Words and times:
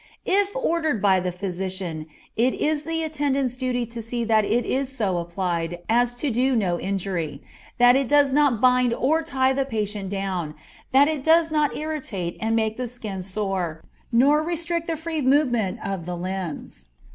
If 0.25 0.55
ordered 0.55 0.99
by 0.99 1.19
the 1.19 1.31
physician 1.31 2.07
it 2.35 2.55
is 2.55 2.85
the 2.85 3.03
attendant's 3.03 3.55
duty 3.55 3.85
to 3.85 4.01
see 4.01 4.23
that 4.23 4.45
it 4.45 4.65
is 4.65 4.91
so 4.97 5.19
applied 5.19 5.77
as 5.87 6.15
to 6.15 6.31
do 6.31 6.55
no 6.55 6.79
injury, 6.79 7.43
that 7.77 7.95
it 7.95 8.07
does 8.07 8.33
not 8.33 8.59
bind 8.59 8.95
or 8.95 9.21
tie 9.21 9.53
the 9.53 9.63
patient 9.63 10.09
down, 10.09 10.55
that 10.91 11.07
it 11.07 11.23
does 11.23 11.51
not 11.51 11.75
irritate 11.77 12.35
and 12.41 12.55
make 12.55 12.77
the 12.77 12.87
skin 12.87 13.21
sore, 13.21 13.83
nor 14.11 14.41
restrict 14.41 14.87
the 14.87 14.97
free 14.97 15.21
movement 15.21 15.77
of 15.85 16.07
the 16.07 16.17
limbs. 16.17 16.87